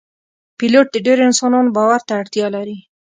[0.57, 2.77] پیلوټ د ډیرو انسانانو باور ته اړتیا لري.